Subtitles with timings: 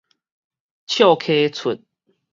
[0.87, 1.79] 笑詼齣